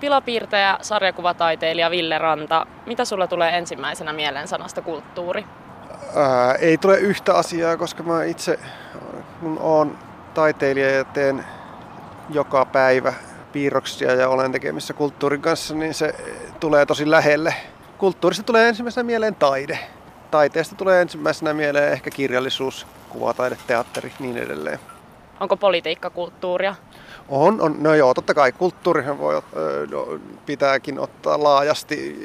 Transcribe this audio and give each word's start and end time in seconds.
Pilapiirtäjä, 0.00 0.78
sarjakuvataiteilija 0.82 1.90
Ville 1.90 2.18
Ranta, 2.18 2.66
mitä 2.86 3.04
sulla 3.04 3.26
tulee 3.26 3.58
ensimmäisenä 3.58 4.12
mieleen 4.12 4.48
sanasta 4.48 4.82
kulttuuri? 4.82 5.44
Ää, 6.16 6.54
ei 6.54 6.78
tule 6.78 6.98
yhtä 6.98 7.34
asiaa, 7.34 7.76
koska 7.76 8.02
mä 8.02 8.24
itse 8.24 8.58
kun 9.40 9.58
olen 9.58 9.98
taiteilija 10.34 10.90
ja 10.90 11.04
teen 11.04 11.44
joka 12.30 12.64
päivä 12.64 13.12
piirroksia 13.52 14.14
ja 14.14 14.28
olen 14.28 14.52
tekemissä 14.52 14.94
kulttuurin 14.94 15.42
kanssa, 15.42 15.74
niin 15.74 15.94
se 15.94 16.14
tulee 16.60 16.86
tosi 16.86 17.10
lähelle. 17.10 17.54
Kulttuurista 17.98 18.42
tulee 18.42 18.68
ensimmäisenä 18.68 19.04
mieleen 19.04 19.34
taide. 19.34 19.78
Taiteesta 20.30 20.74
tulee 20.74 21.02
ensimmäisenä 21.02 21.54
mieleen 21.54 21.92
ehkä 21.92 22.10
kirjallisuus, 22.10 22.86
kuvataide, 23.08 23.56
teatteri, 23.66 24.12
niin 24.18 24.36
edelleen. 24.36 24.78
Onko 25.40 25.56
politiikka 25.56 26.10
kulttuuria? 26.10 26.74
On, 27.28 27.60
on, 27.60 27.76
no 27.78 27.94
joo, 27.94 28.14
totta 28.14 28.34
kai 28.34 28.52
kulttuurihan 28.52 29.18
voi, 29.18 29.42
no, 29.90 30.18
pitääkin 30.46 30.98
ottaa 30.98 31.42
laajasti, 31.42 32.16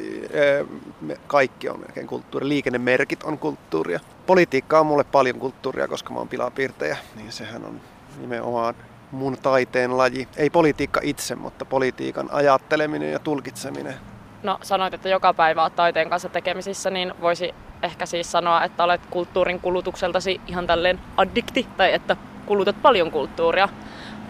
kaikki 1.27 1.69
on 1.69 1.79
melkein 1.79 2.07
kulttuuri, 2.07 2.47
liikennemerkit 2.47 3.23
on 3.23 3.37
kulttuuria. 3.37 3.99
Politiikka 4.27 4.79
on 4.79 4.85
mulle 4.85 5.03
paljon 5.03 5.39
kulttuuria, 5.39 5.87
koska 5.87 6.13
mä 6.13 6.19
oon 6.19 6.27
pilapiirtejä, 6.27 6.97
niin 7.15 7.31
sehän 7.31 7.65
on 7.65 7.81
nimenomaan 8.19 8.75
mun 9.11 9.37
taiteen 9.37 9.97
laji. 9.97 10.27
Ei 10.37 10.49
politiikka 10.49 10.99
itse, 11.03 11.35
mutta 11.35 11.65
politiikan 11.65 12.29
ajatteleminen 12.31 13.11
ja 13.11 13.19
tulkitseminen. 13.19 13.95
No 14.43 14.59
sanoit, 14.61 14.93
että 14.93 15.09
joka 15.09 15.33
päivä 15.33 15.63
olet 15.63 15.75
taiteen 15.75 16.09
kanssa 16.09 16.29
tekemisissä, 16.29 16.89
niin 16.89 17.13
voisi 17.21 17.55
ehkä 17.83 18.05
siis 18.05 18.31
sanoa, 18.31 18.63
että 18.63 18.83
olet 18.83 19.01
kulttuurin 19.09 19.59
kulutukseltasi 19.59 20.41
ihan 20.47 20.67
tälleen 20.67 20.99
addikti, 21.17 21.67
tai 21.77 21.93
että 21.93 22.17
kulutat 22.45 22.81
paljon 22.81 23.11
kulttuuria. 23.11 23.69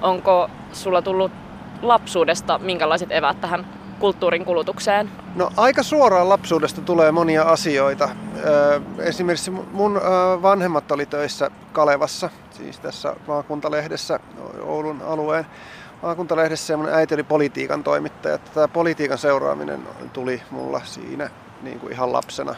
Onko 0.02 0.50
sulla 0.74 1.02
tullut 1.02 1.32
lapsuudesta 1.82 2.60
minkälaiset 2.60 3.12
evät 3.12 3.42
tähän 3.42 3.66
kulttuurin 4.00 4.46
kulutukseen? 4.46 5.12
No 5.36 5.50
aika 5.58 5.84
suoraan 5.84 6.30
lapsuudesta 6.30 6.82
tulee 6.82 7.12
monia 7.12 7.44
asioita. 7.44 8.10
Esimerkiksi 9.00 9.52
mun 9.52 10.02
vanhemmat 10.42 10.92
oli 10.92 11.06
töissä 11.06 11.52
Kalevassa, 11.72 12.30
siis 12.52 12.80
tässä 12.80 13.16
maakuntalehdessä 13.28 14.20
Oulun 14.62 15.02
alueen 15.08 15.46
maakuntalehdessä 16.02 16.74
ja 16.74 16.78
mun 16.78 16.90
äiti 16.90 17.14
oli 17.14 17.24
politiikan 17.24 17.84
toimittaja. 17.84 18.38
Tämä 18.38 18.68
politiikan 18.68 19.18
seuraaminen 19.18 19.88
tuli 20.14 20.42
mulla 20.52 20.82
siinä 20.84 21.30
niin 21.62 21.80
kuin 21.80 21.94
ihan 21.94 22.14
lapsena. 22.14 22.56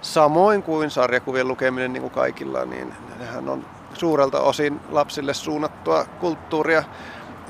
Samoin 0.00 0.62
kuin 0.62 0.90
sarjakuvien 0.90 1.48
lukeminen 1.48 1.92
niin 1.92 2.02
kuin 2.02 2.12
kaikilla, 2.12 2.64
niin 2.64 2.94
nehän 3.18 3.48
on 3.48 3.64
suurelta 3.94 4.40
osin 4.40 4.80
lapsille 4.90 5.34
suunnattua 5.34 6.04
kulttuuria. 6.04 6.84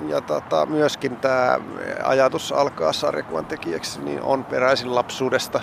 Ja 0.08 0.20
tota, 0.20 0.66
myöskin 0.66 1.16
tämä 1.16 1.60
ajatus 2.04 2.52
alkaa 2.52 2.92
sarjakuvan 2.92 3.46
tekijäksi 3.46 4.00
niin 4.00 4.22
on 4.22 4.44
peräisin 4.44 4.94
lapsuudesta. 4.94 5.60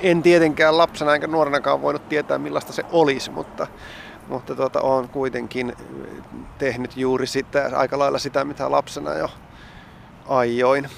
En 0.00 0.22
tietenkään 0.22 0.78
lapsena 0.78 1.14
enkä 1.14 1.26
nuorenakaan 1.26 1.82
voinut 1.82 2.08
tietää 2.08 2.38
millaista 2.38 2.72
se 2.72 2.84
olisi, 2.92 3.30
mutta, 3.30 3.66
mutta 4.28 4.54
tota, 4.54 4.80
olen 4.80 5.08
kuitenkin 5.08 5.72
tehnyt 6.58 6.96
juuri 6.96 7.26
sitä, 7.26 7.70
aika 7.74 7.98
lailla 7.98 8.18
sitä, 8.18 8.44
mitä 8.44 8.70
lapsena 8.70 9.14
jo 9.14 9.28
aioin. 10.28 10.88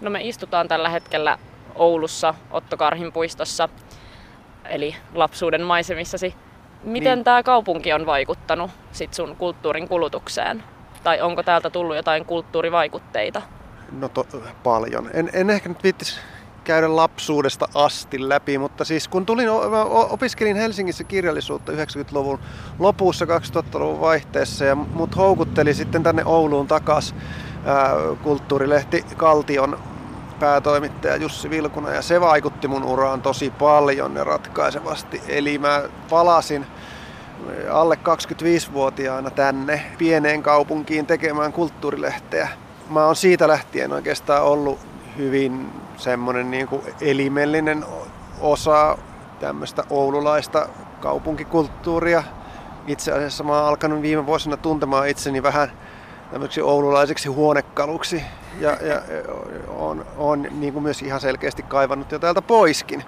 No 0.00 0.10
me 0.10 0.20
istutaan 0.22 0.68
tällä 0.68 0.88
hetkellä 0.88 1.38
Oulussa 1.74 2.34
Otto 2.50 2.76
Karhin 2.76 3.12
puistossa, 3.12 3.68
eli 4.64 4.96
lapsuuden 5.14 5.62
maisemissasi. 5.62 6.34
Miten 6.84 7.18
niin. 7.18 7.24
tämä 7.24 7.42
kaupunki 7.42 7.92
on 7.92 8.06
vaikuttanut 8.06 8.70
sit 8.92 9.14
sun 9.14 9.36
kulttuurin 9.36 9.88
kulutukseen? 9.88 10.64
Tai 11.02 11.20
onko 11.20 11.42
täältä 11.42 11.70
tullut 11.70 11.96
jotain 11.96 12.24
kulttuurivaikutteita? 12.24 13.42
No 13.92 14.08
to, 14.08 14.26
paljon. 14.62 15.10
En, 15.14 15.30
en 15.32 15.50
ehkä 15.50 15.68
nyt 15.68 15.82
viittisi 15.82 16.20
käydä 16.64 16.96
lapsuudesta 16.96 17.68
asti 17.74 18.28
läpi, 18.28 18.58
mutta 18.58 18.84
siis 18.84 19.08
kun 19.08 19.26
tulin, 19.26 19.48
opiskelin 20.10 20.56
Helsingissä 20.56 21.04
kirjallisuutta 21.04 21.72
90-luvun 21.72 22.38
lopussa 22.78 23.24
2000-luvun 23.24 24.00
vaihteessa 24.00 24.64
ja 24.64 24.74
mut 24.74 25.16
houkutteli 25.16 25.74
sitten 25.74 26.02
tänne 26.02 26.22
Ouluun 26.24 26.66
takas 26.66 27.14
kulttuurilehti 28.22 29.04
Kaltion 29.16 29.78
päätoimittaja 30.40 31.16
Jussi 31.16 31.50
Vilkuna 31.50 31.90
ja 31.90 32.02
se 32.02 32.20
vaikutti 32.20 32.68
mun 32.68 32.84
uraan 32.84 33.22
tosi 33.22 33.50
paljon 33.50 34.16
ja 34.16 34.24
ratkaisevasti. 34.24 35.22
Eli 35.28 35.58
mä 35.58 35.82
palasin 36.10 36.66
alle 37.70 37.94
25-vuotiaana 37.94 39.30
tänne 39.30 39.82
pieneen 39.98 40.42
kaupunkiin 40.42 41.06
tekemään 41.06 41.52
kulttuurilehteä. 41.52 42.48
Mä 42.90 43.04
oon 43.06 43.16
siitä 43.16 43.48
lähtien 43.48 43.92
oikeastaan 43.92 44.42
ollut 44.42 44.78
hyvin 45.16 45.72
semmoinen 45.96 46.50
niin 46.50 46.68
kuin 46.68 46.82
elimellinen 47.00 47.84
osa 48.40 48.98
tämmöistä 49.40 49.84
oululaista 49.90 50.68
kaupunkikulttuuria. 51.00 52.22
Itse 52.86 53.12
asiassa 53.12 53.44
mä 53.44 53.52
oon 53.52 53.68
alkanut 53.68 54.02
viime 54.02 54.26
vuosina 54.26 54.56
tuntemaan 54.56 55.08
itseni 55.08 55.42
vähän 55.42 55.72
tämmöiseksi 56.30 56.60
oululaiseksi 56.60 57.28
huonekaluksi 57.28 58.22
ja, 58.60 58.70
ja 58.70 59.02
on, 59.68 60.06
on 60.16 60.46
niin 60.50 60.72
kuin 60.72 60.82
myös 60.82 61.02
ihan 61.02 61.20
selkeästi 61.20 61.62
kaivannut 61.62 62.12
jo 62.12 62.18
täältä 62.18 62.42
poiskin. 62.42 63.04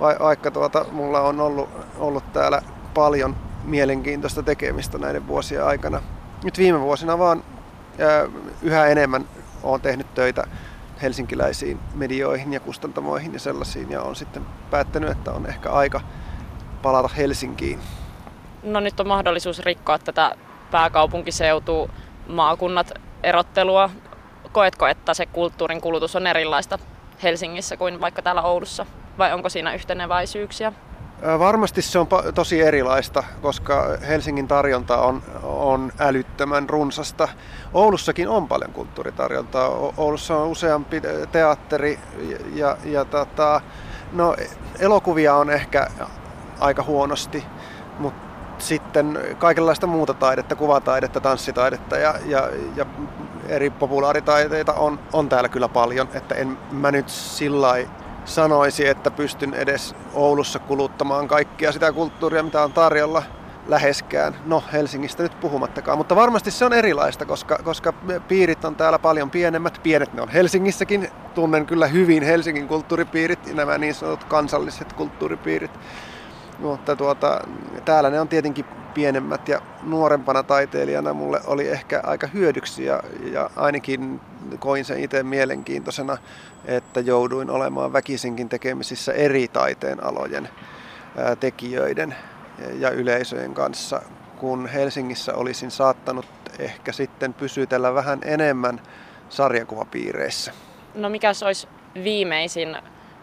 Vaikka 0.00 0.50
tuota, 0.50 0.86
mulla 0.92 1.20
on 1.20 1.40
ollut, 1.40 1.68
ollut 1.98 2.32
täällä 2.32 2.62
paljon 2.94 3.36
mielenkiintoista 3.64 4.42
tekemistä 4.42 4.98
näiden 4.98 5.26
vuosien 5.26 5.64
aikana. 5.64 6.02
Nyt 6.44 6.58
viime 6.58 6.80
vuosina 6.80 7.18
vaan 7.18 7.44
yhä 8.62 8.86
enemmän 8.86 9.24
olen 9.62 9.80
tehnyt 9.80 10.14
töitä 10.14 10.44
helsinkiläisiin 11.02 11.78
medioihin 11.94 12.52
ja 12.52 12.60
kustantamoihin 12.60 13.32
ja 13.32 13.40
sellaisiin 13.40 13.90
ja 13.90 14.02
on 14.02 14.16
sitten 14.16 14.46
päättänyt, 14.70 15.10
että 15.10 15.32
on 15.32 15.46
ehkä 15.46 15.70
aika 15.70 16.00
palata 16.82 17.08
Helsinkiin. 17.08 17.78
No 18.62 18.80
nyt 18.80 19.00
on 19.00 19.08
mahdollisuus 19.08 19.58
rikkoa 19.58 19.98
tätä 19.98 20.34
pääkaupunkiseutua 20.70 21.88
maakunnat 22.30 22.92
erottelua. 23.22 23.90
Koetko, 24.52 24.86
että 24.86 25.14
se 25.14 25.26
kulttuurin 25.26 25.80
kulutus 25.80 26.16
on 26.16 26.26
erilaista 26.26 26.78
Helsingissä 27.22 27.76
kuin 27.76 28.00
vaikka 28.00 28.22
täällä 28.22 28.42
Oulussa? 28.42 28.86
Vai 29.18 29.32
onko 29.32 29.48
siinä 29.48 29.74
yhteneväisyyksiä? 29.74 30.72
Varmasti 31.38 31.82
se 31.82 31.98
on 31.98 32.06
tosi 32.34 32.60
erilaista, 32.60 33.24
koska 33.42 33.84
Helsingin 34.08 34.48
tarjonta 34.48 34.96
on, 34.96 35.22
on 35.42 35.92
älyttömän 35.98 36.68
runsasta. 36.68 37.28
Oulussakin 37.74 38.28
on 38.28 38.48
paljon 38.48 38.72
kulttuuritarjontaa. 38.72 39.68
Oulussa 39.96 40.36
on 40.36 40.48
useampi 40.48 41.02
teatteri 41.32 41.98
ja, 42.54 42.76
ja 42.84 43.04
tota, 43.04 43.60
no, 44.12 44.36
elokuvia 44.78 45.34
on 45.34 45.50
ehkä 45.50 45.86
aika 46.60 46.82
huonosti, 46.82 47.44
mutta 47.98 48.29
sitten 48.60 49.18
kaikenlaista 49.38 49.86
muuta 49.86 50.14
taidetta, 50.14 50.56
kuvataidetta, 50.56 51.20
tanssitaidetta 51.20 51.96
ja, 51.96 52.14
ja, 52.26 52.48
ja 52.76 52.86
eri 53.48 53.70
populaaritaiteita 53.70 54.72
on, 54.72 55.00
on 55.12 55.28
täällä 55.28 55.48
kyllä 55.48 55.68
paljon, 55.68 56.08
että 56.14 56.34
en 56.34 56.58
mä 56.72 56.90
nyt 56.90 57.08
sillä 57.08 57.74
sanoisi, 58.24 58.88
että 58.88 59.10
pystyn 59.10 59.54
edes 59.54 59.94
Oulussa 60.14 60.58
kuluttamaan 60.58 61.28
kaikkia 61.28 61.72
sitä 61.72 61.92
kulttuuria, 61.92 62.42
mitä 62.42 62.62
on 62.62 62.72
tarjolla 62.72 63.22
läheskään. 63.66 64.36
No 64.46 64.62
Helsingistä 64.72 65.22
nyt 65.22 65.40
puhumattakaan, 65.40 65.98
mutta 65.98 66.16
varmasti 66.16 66.50
se 66.50 66.64
on 66.64 66.72
erilaista, 66.72 67.24
koska, 67.26 67.58
koska 67.64 67.92
piirit 68.28 68.64
on 68.64 68.76
täällä 68.76 68.98
paljon 68.98 69.30
pienemmät. 69.30 69.80
Pienet 69.82 70.14
ne 70.14 70.22
on 70.22 70.28
Helsingissäkin. 70.28 71.08
Tunnen 71.34 71.66
kyllä 71.66 71.86
hyvin 71.86 72.22
Helsingin 72.22 72.68
kulttuuripiirit, 72.68 73.54
nämä 73.54 73.78
niin 73.78 73.94
sanotut 73.94 74.24
kansalliset 74.24 74.92
kulttuuripiirit. 74.92 75.70
Mutta 76.60 76.96
tuota, 76.96 77.40
täällä 77.84 78.10
ne 78.10 78.20
on 78.20 78.28
tietenkin 78.28 78.64
pienemmät 78.94 79.48
ja 79.48 79.60
nuorempana 79.82 80.42
taiteilijana 80.42 81.14
mulle 81.14 81.40
oli 81.46 81.68
ehkä 81.68 82.00
aika 82.04 82.26
hyödyksi 82.26 82.84
ja, 82.84 83.02
ja 83.32 83.50
ainakin 83.56 84.20
koin 84.58 84.84
sen 84.84 85.04
itse 85.04 85.22
mielenkiintoisena, 85.22 86.18
että 86.64 87.00
jouduin 87.00 87.50
olemaan 87.50 87.92
väkisinkin 87.92 88.48
tekemisissä 88.48 89.12
eri 89.12 89.48
taiteen 89.48 90.04
alojen 90.04 90.48
tekijöiden 91.40 92.14
ja 92.78 92.90
yleisöjen 92.90 93.54
kanssa, 93.54 94.02
kun 94.38 94.66
Helsingissä 94.66 95.34
olisin 95.34 95.70
saattanut 95.70 96.26
ehkä 96.58 96.92
sitten 96.92 97.34
pysytellä 97.34 97.94
vähän 97.94 98.18
enemmän 98.24 98.80
sarjakuvapiireissä. 99.28 100.52
No 100.94 101.08
mikä 101.08 101.32
olisi 101.44 101.68
viimeisin 102.04 102.76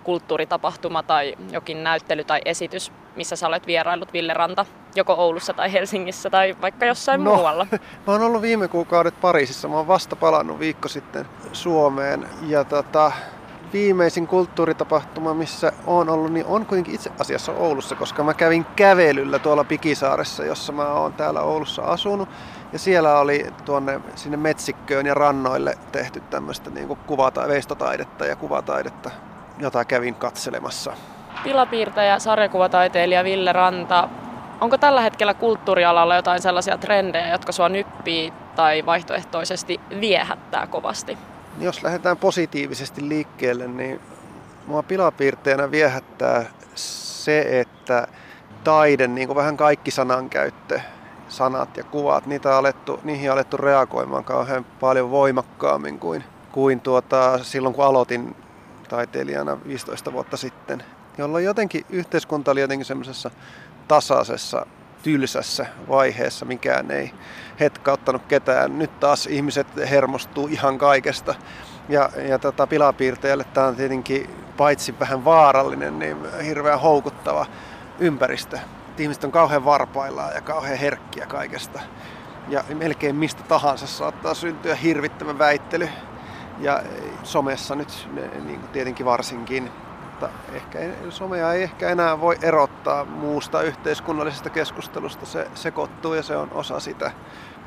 kulttuuritapahtuma 0.03 1.03
tai 1.03 1.35
jokin 1.51 1.83
näyttely 1.83 2.23
tai 2.23 2.41
esitys, 2.45 2.91
missä 3.17 3.35
sä 3.35 3.47
olet 3.47 3.67
vierailut 3.67 4.13
Ville 4.13 4.33
Ranta, 4.33 4.65
joko 4.95 5.13
Oulussa 5.13 5.53
tai 5.53 5.73
Helsingissä 5.73 6.29
tai 6.29 6.55
vaikka 6.61 6.85
jossain 6.85 7.23
no, 7.23 7.35
muualla? 7.35 7.67
Mä 8.07 8.13
oon 8.13 8.21
ollut 8.21 8.41
viime 8.41 8.67
kuukaudet 8.67 9.21
Pariisissa. 9.21 9.67
Mä 9.67 9.75
oon 9.75 9.87
vasta 9.87 10.15
palannut 10.15 10.59
viikko 10.59 10.87
sitten 10.87 11.25
Suomeen 11.53 12.29
ja 12.47 12.63
tota, 12.63 13.11
viimeisin 13.73 14.27
kulttuuritapahtuma, 14.27 15.33
missä 15.33 15.71
on 15.85 16.09
ollut, 16.09 16.33
niin 16.33 16.45
on 16.45 16.65
kuitenkin 16.65 16.95
itse 16.95 17.11
asiassa 17.19 17.51
Oulussa, 17.51 17.95
koska 17.95 18.23
mä 18.23 18.33
kävin 18.33 18.65
kävelyllä 18.75 19.39
tuolla 19.39 19.63
Pikisaaressa, 19.63 20.45
jossa 20.45 20.73
mä 20.73 20.85
oon 20.93 21.13
täällä 21.13 21.41
Oulussa 21.41 21.81
asunut. 21.81 22.29
Ja 22.73 22.79
siellä 22.79 23.19
oli 23.19 23.45
tuonne 23.65 24.01
sinne 24.15 24.37
metsikköön 24.37 25.05
ja 25.05 25.13
rannoille 25.13 25.77
tehty 25.91 26.19
tämmöistä 26.19 26.69
niin 26.69 26.87
kuvata, 26.87 27.47
veistotaidetta 27.47 28.25
ja 28.25 28.35
kuvataidetta, 28.35 29.11
jota 29.59 29.85
kävin 29.85 30.15
katselemassa. 30.15 30.93
Pilapiirtäjä, 31.47 32.19
sarjakuvataiteilija 32.19 33.23
Ville 33.23 33.53
Ranta. 33.53 34.09
Onko 34.61 34.77
tällä 34.77 35.01
hetkellä 35.01 35.33
kulttuurialalla 35.33 36.15
jotain 36.15 36.41
sellaisia 36.41 36.77
trendejä, 36.77 37.31
jotka 37.31 37.51
sua 37.51 37.69
nyppii 37.69 38.33
tai 38.55 38.85
vaihtoehtoisesti 38.85 39.79
viehättää 39.99 40.67
kovasti? 40.67 41.17
Jos 41.59 41.83
lähdetään 41.83 42.17
positiivisesti 42.17 43.09
liikkeelle, 43.09 43.67
niin 43.67 43.99
mua 44.65 44.83
pilapiirteenä 44.83 45.71
viehättää 45.71 46.45
se, 46.75 47.59
että 47.59 48.07
taide, 48.63 49.07
niin 49.07 49.27
kuin 49.27 49.35
vähän 49.35 49.57
kaikki 49.57 49.91
sanankäyttö, 49.91 50.79
sanat 51.27 51.77
ja 51.77 51.83
kuvat, 51.83 52.25
niitä 52.25 52.49
on 52.49 52.55
alettu, 52.55 52.99
niihin 53.03 53.31
on 53.31 53.33
alettu 53.33 53.57
reagoimaan 53.57 54.23
kauhean 54.23 54.65
paljon 54.79 55.11
voimakkaammin 55.11 55.99
kuin, 55.99 56.23
kuin 56.51 56.79
tuota, 56.79 57.43
silloin, 57.43 57.75
kun 57.75 57.85
aloitin 57.85 58.35
taiteilijana 58.89 59.57
15 59.67 60.13
vuotta 60.13 60.37
sitten, 60.37 60.83
jolloin 61.17 61.45
jotenkin 61.45 61.85
yhteiskunta 61.89 62.51
oli 62.51 62.61
jotenkin 62.61 62.85
semmoisessa 62.85 63.31
tasaisessa, 63.87 64.65
tylsässä 65.03 65.65
vaiheessa, 65.89 66.45
mikään 66.45 66.91
ei 66.91 67.11
hetkauttanut 67.59 68.25
ketään. 68.27 68.79
Nyt 68.79 68.99
taas 68.99 69.25
ihmiset 69.25 69.67
hermostuu 69.89 70.47
ihan 70.47 70.77
kaikesta. 70.77 71.35
Ja, 71.89 72.09
ja 72.29 72.39
tota, 72.39 72.67
pilapiirteelle 72.67 73.43
tämä 73.43 73.67
on 73.67 73.75
tietenkin 73.75 74.29
paitsi 74.57 74.99
vähän 74.99 75.25
vaarallinen, 75.25 75.99
niin 75.99 76.17
hirveän 76.45 76.79
houkuttava 76.79 77.45
ympäristö. 77.99 78.59
Ihmiset 78.97 79.23
on 79.23 79.31
kauhean 79.31 79.65
varpaillaan 79.65 80.35
ja 80.35 80.41
kauhean 80.41 80.77
herkkiä 80.77 81.25
kaikesta. 81.25 81.79
Ja 82.49 82.63
melkein 82.73 83.15
mistä 83.15 83.43
tahansa 83.43 83.87
saattaa 83.87 84.33
syntyä 84.33 84.75
hirvittävä 84.75 85.37
väittely. 85.37 85.89
Ja 86.59 86.83
somessa 87.23 87.75
nyt 87.75 88.07
niin 88.45 88.59
tietenkin 88.59 89.05
varsinkin. 89.05 89.71
Mutta 90.21 90.29
ehkä 90.53 90.79
somea 91.09 91.53
ei 91.53 91.63
ehkä 91.63 91.89
enää 91.89 92.21
voi 92.21 92.37
erottaa 92.41 93.05
muusta 93.05 93.61
yhteiskunnallisesta 93.61 94.49
keskustelusta. 94.49 95.25
Se 95.25 95.47
sekoittuu 95.55 96.13
ja 96.13 96.23
se 96.23 96.37
on 96.37 96.51
osa 96.51 96.79
sitä. 96.79 97.11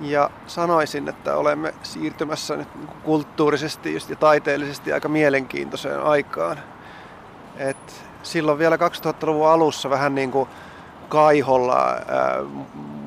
Ja 0.01 0.31
sanoisin, 0.47 1.09
että 1.09 1.37
olemme 1.37 1.75
siirtymässä 1.83 2.57
nyt 2.57 2.69
kulttuurisesti 3.03 3.99
ja 4.09 4.17
taiteellisesti 4.17 4.93
aika 4.93 5.09
mielenkiintoiseen 5.09 6.03
aikaan. 6.03 6.59
Et 7.57 8.05
silloin 8.23 8.59
vielä 8.59 8.77
2000-luvun 8.77 9.49
alussa 9.49 9.91
vähän 9.91 10.15
niin 10.15 10.31
kuin 10.31 10.49
kaiholla 11.09 11.79
ää, 11.79 12.39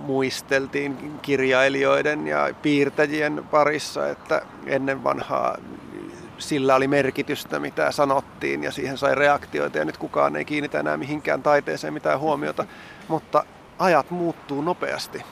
muisteltiin 0.05 1.19
kirjailijoiden 1.21 2.27
ja 2.27 2.49
piirtäjien 2.61 3.43
parissa, 3.51 4.09
että 4.09 4.41
ennen 4.65 5.03
vanhaa 5.03 5.57
sillä 6.37 6.75
oli 6.75 6.87
merkitystä, 6.87 7.59
mitä 7.59 7.91
sanottiin 7.91 8.63
ja 8.63 8.71
siihen 8.71 8.97
sai 8.97 9.15
reaktioita 9.15 9.77
ja 9.77 9.85
nyt 9.85 9.97
kukaan 9.97 10.35
ei 10.35 10.45
kiinnitä 10.45 10.79
enää 10.79 10.97
mihinkään 10.97 11.43
taiteeseen 11.43 11.93
mitään 11.93 12.19
huomiota, 12.19 12.65
mutta 13.07 13.43
ajat 13.79 14.11
muuttuu 14.11 14.61
nopeasti. 14.61 15.23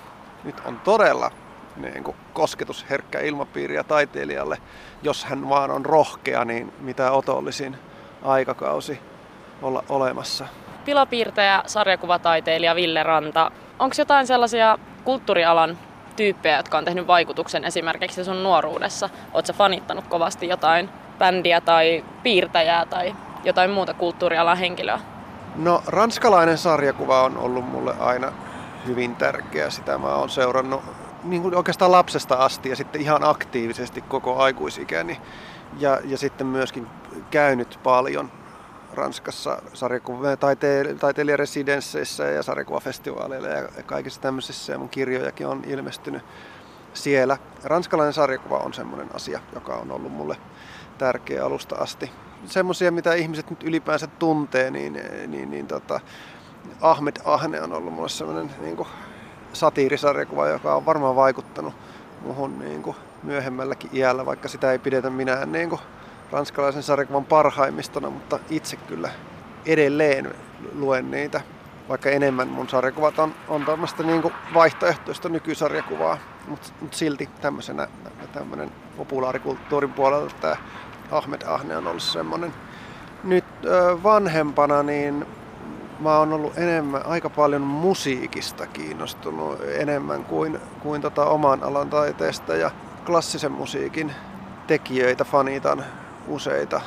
Nyt 0.43 0.55
on 0.65 0.79
todella 0.79 1.31
niin 1.75 2.03
kuin 2.03 2.17
kosketusherkkä 2.33 3.19
ilmapiiri 3.19 3.75
ja 3.75 3.83
taiteilijalle, 3.83 4.57
jos 5.03 5.25
hän 5.25 5.49
vaan 5.49 5.71
on 5.71 5.85
rohkea, 5.85 6.45
niin 6.45 6.73
mitä 6.79 7.11
otollisin 7.11 7.77
aikakausi 8.23 8.99
olla 9.61 9.83
olemassa. 9.89 10.47
Pilapiirtäjä, 10.85 11.63
sarjakuvataiteilija 11.65 12.75
Ville 12.75 13.03
Ranta. 13.03 13.51
Onko 13.79 13.95
jotain 13.97 14.27
sellaisia 14.27 14.77
kulttuurialan 15.03 15.77
tyyppejä, 16.15 16.57
jotka 16.57 16.77
on 16.77 16.85
tehnyt 16.85 17.07
vaikutuksen 17.07 17.63
esimerkiksi 17.63 18.23
sun 18.23 18.43
nuoruudessa? 18.43 19.09
Oletko 19.33 19.53
fanittanut 19.53 20.07
kovasti 20.07 20.47
jotain 20.47 20.89
bändiä 21.19 21.61
tai 21.61 22.03
piirtäjää 22.23 22.85
tai 22.85 23.15
jotain 23.43 23.71
muuta 23.71 23.93
kulttuurialan 23.93 24.57
henkilöä? 24.57 24.99
No, 25.55 25.83
ranskalainen 25.87 26.57
sarjakuva 26.57 27.23
on 27.23 27.37
ollut 27.37 27.65
mulle 27.65 27.93
aina 27.99 28.31
hyvin 28.87 29.15
tärkeä. 29.15 29.69
Sitä 29.69 29.97
mä 29.97 30.15
oon 30.15 30.29
seurannut 30.29 30.81
niin 31.23 31.41
kuin 31.41 31.55
oikeastaan 31.55 31.91
lapsesta 31.91 32.35
asti 32.35 32.69
ja 32.69 32.75
sitten 32.75 33.01
ihan 33.01 33.23
aktiivisesti 33.23 34.01
koko 34.01 34.37
aikuisikäni. 34.37 35.21
Ja, 35.79 35.99
ja 36.05 36.17
sitten 36.17 36.47
myöskin 36.47 36.87
käynyt 37.31 37.79
paljon 37.83 38.31
Ranskassa 38.93 39.61
sarjakuva, 39.73 40.37
taite, 40.37 40.95
taiteilijaresidensseissä 40.99 42.23
ja 42.23 42.43
sarjakuvafestivaaleilla 42.43 43.47
ja 43.47 43.67
kaikissa 43.85 44.21
tämmöisissä. 44.21 44.71
Ja 44.73 44.79
mun 44.79 44.89
kirjojakin 44.89 45.47
on 45.47 45.63
ilmestynyt 45.67 46.23
siellä. 46.93 47.37
Ranskalainen 47.63 48.13
sarjakuva 48.13 48.57
on 48.57 48.73
semmoinen 48.73 49.09
asia, 49.13 49.39
joka 49.53 49.75
on 49.75 49.91
ollut 49.91 50.11
mulle 50.11 50.37
tärkeä 50.97 51.45
alusta 51.45 51.75
asti. 51.75 52.11
Semmoisia, 52.45 52.91
mitä 52.91 53.13
ihmiset 53.13 53.49
nyt 53.49 53.63
ylipäänsä 53.63 54.07
tuntee, 54.07 54.71
niin, 54.71 54.99
niin, 55.27 55.51
niin 55.51 55.67
tota, 55.67 55.99
Ahmed 56.81 57.15
Ahne 57.25 57.61
on 57.61 57.73
ollut 57.73 57.93
mulle 57.93 58.09
semmoinen 58.09 58.51
niin 58.59 58.77
kuin 58.77 58.87
satiirisarjakuva, 59.53 60.47
joka 60.47 60.75
on 60.75 60.85
varmaan 60.85 61.15
vaikuttanut 61.15 61.73
muhun 62.21 62.59
niin 62.59 62.83
kuin 62.83 62.95
myöhemmälläkin 63.23 63.89
iällä, 63.93 64.25
vaikka 64.25 64.47
sitä 64.47 64.71
ei 64.71 64.79
pidetä 64.79 65.09
minään 65.09 65.51
niin 65.51 65.69
kuin 65.69 65.81
ranskalaisen 66.31 66.83
sarjakuvan 66.83 67.25
parhaimmistona, 67.25 68.09
mutta 68.09 68.39
itse 68.49 68.75
kyllä 68.75 69.09
edelleen 69.65 70.35
luen 70.73 71.11
niitä, 71.11 71.41
vaikka 71.89 72.09
enemmän 72.09 72.47
mun 72.47 72.69
sarjakuvat 72.69 73.19
on, 73.19 73.33
on 73.47 73.65
tämmöistä 73.65 74.03
niin 74.03 74.23
vaihtoehtoista 74.53 75.29
nykysarjakuvaa, 75.29 76.17
mutta, 76.47 76.69
mutta 76.81 76.97
silti 76.97 77.29
tämmöisenä 77.41 77.87
tämmöinen 78.33 78.71
populaarikulttuurin 78.97 79.93
puolelta 79.93 80.35
tämä 80.41 80.55
Ahmed 81.11 81.41
Ahne 81.41 81.77
on 81.77 81.87
ollut 81.87 82.03
semmoinen. 82.03 82.53
Nyt 83.23 83.45
vanhempana 84.03 84.83
niin 84.83 85.25
mä 85.99 86.17
oon 86.17 86.33
ollut 86.33 86.57
enemmän, 86.57 87.05
aika 87.05 87.29
paljon 87.29 87.61
musiikista 87.61 88.67
kiinnostunut 88.67 89.59
enemmän 89.67 90.23
kuin, 90.23 90.59
kuin 90.79 91.01
tota 91.01 91.25
oman 91.25 91.63
alan 91.63 91.89
taiteesta 91.89 92.55
ja 92.55 92.71
klassisen 93.05 93.51
musiikin 93.51 94.11
tekijöitä 94.67 95.23
fanitan 95.23 95.85
useita. 96.27 96.81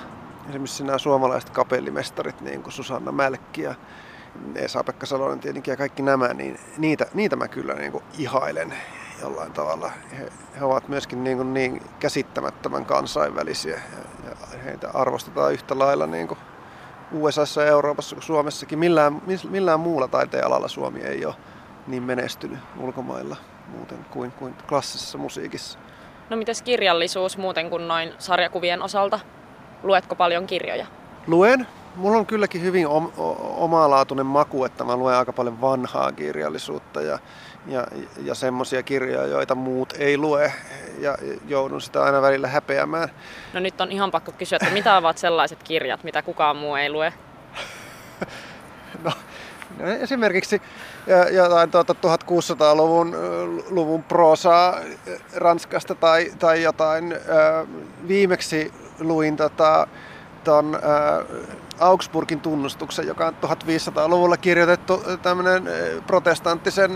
Esimerkiksi 0.48 0.84
nämä 0.84 0.98
suomalaiset 0.98 1.50
kapellimestarit, 1.50 2.40
niin 2.40 2.62
kuin 2.62 2.72
Susanna 2.72 3.12
Mälkki 3.12 3.62
ja 3.62 3.74
Esa-Pekka 4.54 5.06
Salonen 5.06 5.40
tietenkin 5.40 5.72
ja 5.72 5.76
kaikki 5.76 6.02
nämä, 6.02 6.28
niin 6.28 6.58
niitä, 6.78 7.06
niitä 7.14 7.36
mä 7.36 7.48
kyllä 7.48 7.74
niin 7.74 7.92
kuin 7.92 8.04
ihailen 8.18 8.74
jollain 9.20 9.52
tavalla. 9.52 9.90
He, 10.18 10.32
he 10.58 10.64
ovat 10.64 10.88
myöskin 10.88 11.24
niin, 11.24 11.36
kuin 11.36 11.54
niin 11.54 11.82
käsittämättömän 12.00 12.84
kansainvälisiä 12.84 13.80
ja, 14.24 14.30
ja 14.52 14.58
heitä 14.64 14.90
arvostetaan 14.94 15.52
yhtä 15.52 15.78
lailla 15.78 16.06
niin 16.06 16.28
kuin 16.28 16.38
USA 17.12 17.62
ja 17.62 17.66
Euroopassa 17.66 18.16
kuin 18.16 18.22
Suomessakin. 18.22 18.78
Millään, 18.78 19.22
millään 19.50 19.80
muulla 19.80 20.08
taiteen 20.08 20.46
alalla 20.46 20.68
Suomi 20.68 21.00
ei 21.00 21.26
ole 21.26 21.34
niin 21.86 22.02
menestynyt 22.02 22.58
ulkomailla 22.80 23.36
muuten 23.68 24.06
kuin, 24.10 24.32
kuin 24.32 24.54
klassisessa 24.68 25.18
musiikissa. 25.18 25.78
No 26.30 26.36
mitäs 26.36 26.62
kirjallisuus 26.62 27.38
muuten 27.38 27.70
kuin 27.70 27.88
noin 27.88 28.12
sarjakuvien 28.18 28.82
osalta? 28.82 29.20
Luetko 29.82 30.14
paljon 30.14 30.46
kirjoja? 30.46 30.86
Luen. 31.26 31.66
Mulla 31.96 32.18
on 32.18 32.26
kylläkin 32.26 32.62
hyvin 32.62 32.86
om- 32.86 33.12
omalaatuinen 33.56 34.26
maku, 34.26 34.64
että 34.64 34.84
mä 34.84 34.96
luen 34.96 35.16
aika 35.16 35.32
paljon 35.32 35.60
vanhaa 35.60 36.12
kirjallisuutta 36.12 37.02
ja, 37.02 37.18
ja, 37.66 37.86
ja 38.22 38.34
semmoisia 38.34 38.82
kirjoja, 38.82 39.26
joita 39.26 39.54
muut 39.54 39.94
ei 39.98 40.18
lue 40.18 40.52
ja 40.98 41.18
joudun 41.48 41.80
sitä 41.80 42.02
aina 42.02 42.22
välillä 42.22 42.48
häpeämään. 42.48 43.08
No 43.52 43.60
nyt 43.60 43.80
on 43.80 43.92
ihan 43.92 44.10
pakko 44.10 44.32
kysyä, 44.32 44.58
että 44.62 44.74
mitä 44.74 44.96
ovat 44.96 45.18
sellaiset 45.18 45.62
kirjat, 45.62 46.04
mitä 46.04 46.22
kukaan 46.22 46.56
muu 46.56 46.74
ei 46.74 46.90
lue? 46.90 47.12
no, 49.04 49.10
no 49.10 49.12
esimerkiksi 49.80 50.62
jotain 51.30 51.70
tuota 51.70 51.94
1600-luvun 51.94 53.16
luvun 53.70 54.02
prosaa 54.02 54.80
Ranskasta 55.36 55.94
tai, 55.94 56.32
tai 56.38 56.62
jotain. 56.62 57.14
Viimeksi 58.08 58.72
luin 59.00 59.36
tota, 59.36 59.86
ton, 60.44 60.78
Augsburgin 61.78 62.40
tunnustuksen, 62.40 63.06
joka 63.06 63.26
on 63.26 63.34
1500-luvulla 63.44 64.36
kirjoitettu 64.36 65.02
tämmöinen 65.22 65.62
protestanttisen 66.06 66.90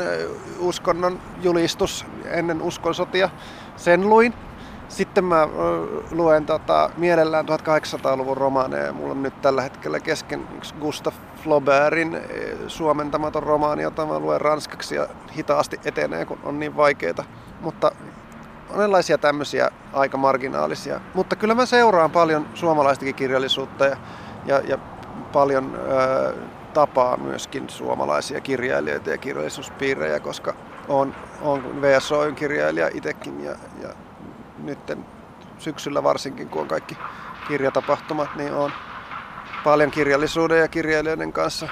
uskonnon 0.58 1.20
julistus 1.42 2.06
ennen 2.25 2.62
uskonsotia. 2.62 3.30
Sen 3.76 4.08
luin. 4.08 4.35
Sitten 4.88 5.25
mä 5.25 5.49
luen 6.11 6.47
tota, 6.47 6.90
mielellään 6.97 7.47
1800-luvun 7.47 8.37
romaaneja. 8.37 8.92
Mulla 8.92 9.11
on 9.11 9.23
nyt 9.23 9.42
tällä 9.42 9.62
hetkellä 9.62 10.00
kesken 10.00 10.49
Gustav 10.80 11.12
Flaubertin 11.45 12.18
suomentamaton 12.66 13.42
romaani, 13.42 13.83
jota 13.83 14.07
mä 14.07 14.18
luen 14.18 14.40
ranskaksi 14.40 14.95
ja 14.95 15.09
hitaasti 15.37 15.80
etenee, 15.85 16.25
kun 16.25 16.38
on 16.42 16.59
niin 16.59 16.76
vaikeita. 16.76 17.25
Mutta 17.61 17.92
monenlaisia 18.73 19.18
tämmöisiä 19.18 19.71
aika 19.92 20.16
marginaalisia. 20.16 21.00
Mutta 21.14 21.37
kyllä 21.37 21.54
mä 21.54 21.66
seuraan 21.66 22.11
paljon 22.11 22.47
suomalaistakin 22.54 23.14
kirjallisuutta 23.14 23.87
ja, 23.87 23.97
ja, 24.47 24.61
ja 24.61 24.78
paljon 25.33 25.78
ö, 25.90 26.35
tapaa 26.75 27.16
myöskin 27.16 27.64
suomalaisia 27.68 28.40
kirjailijoita 28.40 29.11
ja 29.11 29.18
kirjallisuuspiirejä, 29.18 30.21
koska 30.21 30.54
on, 30.88 31.14
on 31.42 31.83
VSOyn 31.83 32.35
kirjailija 32.35 32.90
itsekin 32.95 33.45
ja, 33.45 33.54
ja 33.83 33.88
nyt 34.59 34.99
syksyllä 35.59 36.03
varsinkin, 36.03 36.49
kun 36.49 36.62
on 36.62 36.69
kaikki 36.69 36.97
kirjatapahtumat, 37.49 38.37
niin 38.37 38.53
on 38.53 38.73
paljon 39.65 39.91
kirjallisuuden 39.91 40.61
ja 40.61 40.69
kirjailijoiden 40.69 41.33
kanssa 41.33 41.69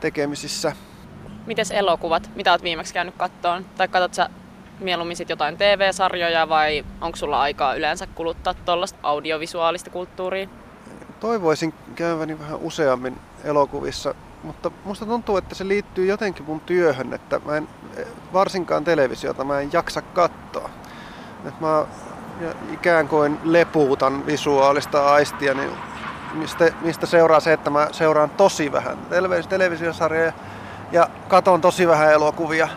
tekemisissä. 0.00 0.72
Mites 1.46 1.70
elokuvat? 1.70 2.30
Mitä 2.34 2.50
olet 2.50 2.62
viimeksi 2.62 2.94
käynyt 2.94 3.14
kattoon? 3.16 3.64
Tai 3.76 3.88
katsot 3.88 4.14
sä 4.14 4.30
mieluummin 4.80 5.16
sit 5.16 5.28
jotain 5.28 5.56
TV-sarjoja 5.56 6.48
vai 6.48 6.84
onko 7.00 7.16
sulla 7.16 7.40
aikaa 7.40 7.74
yleensä 7.74 8.06
kuluttaa 8.06 8.54
tuollaista 8.54 8.98
audiovisuaalista 9.02 9.90
kulttuuria? 9.90 10.48
Toivoisin 11.20 11.74
käyväni 11.94 12.38
vähän 12.38 12.58
useammin 12.58 13.18
elokuvissa, 13.44 14.14
mutta 14.42 14.70
musta 14.84 15.06
tuntuu, 15.06 15.36
että 15.36 15.54
se 15.54 15.68
liittyy 15.68 16.06
jotenkin 16.06 16.44
mun 16.44 16.60
työhön, 16.60 17.12
että 17.12 17.40
mä 17.44 17.56
en, 17.56 17.68
varsinkaan 18.32 18.84
televisiota 18.84 19.44
mä 19.44 19.60
en 19.60 19.72
jaksa 19.72 20.02
katsoa. 20.02 20.70
Et 21.44 21.60
mä 21.60 21.86
ikään 22.72 23.08
kuin 23.08 23.38
lepuutan 23.44 24.26
visuaalista 24.26 25.12
aistia, 25.12 25.54
niin 25.54 25.70
mistä, 26.34 26.72
mistä 26.80 27.06
seuraa 27.06 27.40
se, 27.40 27.52
että 27.52 27.70
mä 27.70 27.88
seuraan 27.92 28.30
tosi 28.30 28.72
vähän 28.72 28.98
televisiosarjoja 29.48 30.32
ja 30.92 31.08
katon 31.28 31.60
tosi 31.60 31.88
vähän 31.88 32.12
elokuvia. 32.12 32.68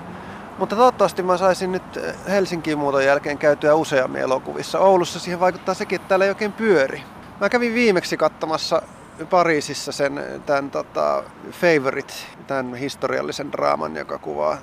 Mutta 0.58 0.76
toivottavasti 0.76 1.24
mä 1.24 1.38
saisin 1.38 1.72
nyt 1.72 2.00
Helsinkiin 2.30 2.78
muuton 2.78 3.06
jälkeen 3.06 3.38
käytyä 3.38 3.76
useammin 3.76 4.22
elokuvissa. 4.22 4.80
Oulussa 4.80 5.20
siihen 5.20 5.40
vaikuttaa 5.40 5.76
sekin, 5.76 5.96
että 5.96 6.08
täällä 6.08 6.26
ei 6.26 6.32
oikein 6.32 6.54
pyöri. 6.54 7.04
Mä 7.42 7.50
kävin 7.50 7.74
viimeksi 7.74 8.18
katsomassa 8.18 8.82
Pariisissa 9.30 9.92
sen 9.92 10.42
tämän 10.46 10.72
tota, 10.72 11.24
Favorite, 11.52 12.14
tämän 12.48 12.76
historiallisen 12.76 13.52
draaman, 13.52 13.96
joka 13.96 14.18
kuvaa 14.18 14.58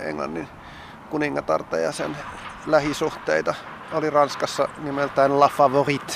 Englannin 0.00 0.48
kuningatarta 1.10 1.76
ja 1.76 1.92
sen 1.92 2.16
lähisuhteita. 2.66 3.54
Oli 3.92 4.10
Ranskassa 4.10 4.68
nimeltään 4.78 5.40
La 5.40 5.48
Favorite, 5.48 6.14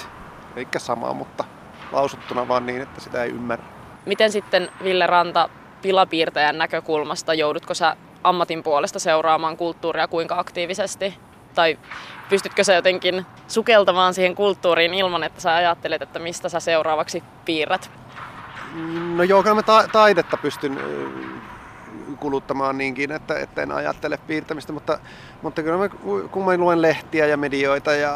eikä 0.56 0.78
sama, 0.78 1.12
mutta 1.12 1.44
lausuttuna 1.92 2.48
vaan 2.48 2.66
niin, 2.66 2.82
että 2.82 3.00
sitä 3.00 3.22
ei 3.22 3.30
ymmärrä. 3.30 3.64
Miten 4.06 4.32
sitten 4.32 4.68
Ville 4.84 5.06
Ranta 5.06 5.48
pilapiirtäjän 5.82 6.58
näkökulmasta, 6.58 7.34
joudutko 7.34 7.74
sä 7.74 7.96
ammatin 8.24 8.62
puolesta 8.62 8.98
seuraamaan 8.98 9.56
kulttuuria 9.56 10.08
kuinka 10.08 10.38
aktiivisesti? 10.38 11.18
Tai 11.54 11.78
pystytkö 12.28 12.64
sä 12.64 12.74
jotenkin 12.74 13.26
sukeltamaan 13.48 14.14
siihen 14.14 14.34
kulttuuriin 14.34 14.94
ilman, 14.94 15.24
että 15.24 15.40
sä 15.40 15.54
ajattelet, 15.54 16.02
että 16.02 16.18
mistä 16.18 16.48
sä 16.48 16.60
seuraavaksi 16.60 17.24
piirrät? 17.44 17.90
No 19.16 19.22
joo, 19.22 19.42
kyllä 19.42 19.54
mä 19.54 19.62
ta- 19.62 19.88
taidetta 19.92 20.36
pystyn 20.36 20.78
kuluttamaan 22.16 22.78
niinkin, 22.78 23.12
että, 23.12 23.38
että 23.38 23.62
en 23.62 23.72
ajattele 23.72 24.18
piirtämistä, 24.26 24.72
mutta, 24.72 24.98
mutta 25.42 25.62
kyllä 25.62 25.78
mä, 25.78 25.88
kun 26.30 26.44
mä 26.44 26.56
luen 26.56 26.82
lehtiä 26.82 27.26
ja 27.26 27.36
medioita 27.36 27.92
ja 27.92 28.14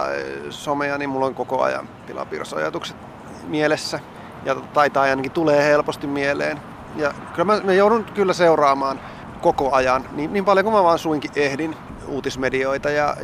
somea, 0.50 0.98
niin 0.98 1.10
mulla 1.10 1.26
on 1.26 1.34
koko 1.34 1.62
ajan 1.62 1.88
pilapiirrosajatukset 2.06 2.96
mielessä 3.44 4.00
ja 4.44 4.54
taitaa 4.54 5.02
ainakin 5.02 5.32
tulee 5.32 5.64
helposti 5.64 6.06
mieleen. 6.06 6.58
Ja 6.96 7.14
kyllä 7.32 7.44
mä, 7.44 7.60
mä 7.64 7.72
joudun 7.72 8.04
kyllä 8.04 8.32
seuraamaan 8.32 9.00
koko 9.40 9.72
ajan, 9.72 10.04
niin, 10.12 10.32
niin 10.32 10.44
paljon 10.44 10.64
kuin 10.64 10.74
mä 10.74 10.82
vaan 10.82 10.98
suinkin 10.98 11.30
ehdin, 11.36 11.76
uutismedioita 12.08 12.90
ja, 12.90 13.16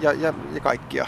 ja, 0.00 0.12
ja, 0.12 0.34
ja 0.52 0.60
kaikkia, 0.60 1.06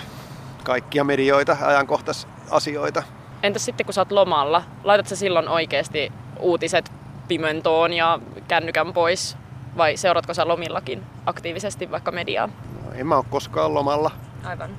kaikkia 0.64 1.04
medioita, 1.04 1.56
ajankohtaisasioita. 1.62 3.02
Entäs 3.42 3.64
sitten 3.64 3.87
kun 3.87 3.94
sä 3.94 4.00
oot 4.00 4.12
lomalla, 4.12 4.62
laitat 4.84 5.06
sä 5.06 5.16
silloin 5.16 5.48
oikeasti 5.48 6.12
uutiset 6.40 6.92
pimentoon 7.28 7.92
ja 7.92 8.18
kännykän 8.49 8.92
pois 8.92 9.37
vai 9.76 9.97
seuratko 9.97 10.35
sä 10.35 10.49
lomillakin 10.49 11.02
aktiivisesti 11.26 11.90
vaikka 11.90 12.11
mediaa? 12.11 12.47
No, 12.47 12.92
en 12.94 13.06
mä 13.06 13.16
ole 13.16 13.25
koskaan 13.30 13.75
lomalla. 13.75 14.11
Aivan. 14.44 14.70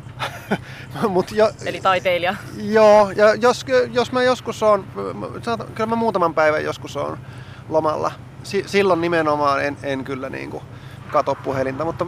Mut 1.09 1.31
jo, 1.31 1.51
Eli 1.65 1.81
taiteilija. 1.81 2.35
Joo, 2.57 3.11
ja 3.11 3.35
jos, 3.35 3.65
jos 3.91 4.11
mä 4.11 4.23
joskus 4.23 4.63
on, 4.63 4.85
kyllä 5.75 5.89
mä 5.89 5.95
muutaman 5.95 6.33
päivän 6.33 6.63
joskus 6.63 6.97
on 6.97 7.17
lomalla. 7.69 8.11
Si, 8.43 8.63
silloin 8.67 9.01
nimenomaan 9.01 9.65
en, 9.65 9.77
en 9.83 10.03
kyllä 10.03 10.29
niin 10.29 10.49
kuin 10.49 10.63
kato 11.11 11.35
puhelinta, 11.35 11.85
mutta 11.85 12.05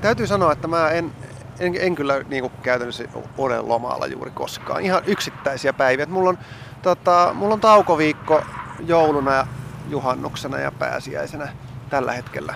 täytyy 0.00 0.26
sanoa, 0.26 0.52
että 0.52 0.68
mä 0.68 0.90
en, 0.90 1.12
en, 1.60 1.74
en 1.80 1.94
kyllä 1.94 2.22
niin 2.28 2.40
kuin 2.42 2.52
käytännössä 2.62 3.04
ole 3.38 3.60
lomalla 3.60 4.06
juuri 4.06 4.30
koskaan. 4.30 4.84
Ihan 4.84 5.02
yksittäisiä 5.06 5.72
päiviä. 5.72 6.06
mulla, 6.06 6.30
on, 6.30 6.38
tota, 6.82 7.30
mulla 7.34 7.54
on 7.54 7.60
taukoviikko 7.60 8.42
jouluna 8.86 9.34
ja 9.34 9.46
juhannuksena 9.88 10.58
ja 10.58 10.72
pääsiäisenä 10.72 11.48
tällä 11.90 12.12
hetkellä. 12.12 12.54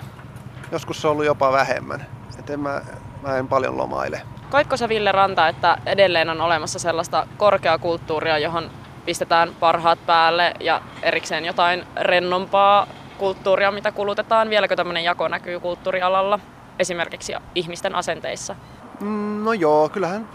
Joskus 0.71 1.01
se 1.01 1.07
on 1.07 1.11
ollut 1.11 1.25
jopa 1.25 1.51
vähemmän. 1.51 2.05
Et 2.39 2.49
en 2.49 2.59
mä, 2.59 2.81
mä 3.21 3.37
en 3.37 3.47
paljon 3.47 3.77
lomaile. 3.77 4.21
Koitko 4.49 4.77
sä 4.77 4.89
Ville 4.89 5.11
Ranta, 5.11 5.47
että 5.47 5.77
edelleen 5.85 6.29
on 6.29 6.41
olemassa 6.41 6.79
sellaista 6.79 7.27
korkeakulttuuria, 7.37 8.37
johon 8.37 8.71
pistetään 9.05 9.49
parhaat 9.59 9.99
päälle 10.05 10.53
ja 10.59 10.81
erikseen 11.01 11.45
jotain 11.45 11.83
rennompaa 12.01 12.87
kulttuuria, 13.17 13.71
mitä 13.71 13.91
kulutetaan? 13.91 14.49
Vieläkö 14.49 14.75
tämmöinen 14.75 15.03
jako 15.03 15.27
näkyy 15.27 15.59
kulttuurialalla, 15.59 16.39
esimerkiksi 16.79 17.33
ihmisten 17.55 17.95
asenteissa? 17.95 18.55
Mm, 18.99 19.43
no 19.43 19.53
joo, 19.53 19.89
kyllähän 19.89 20.29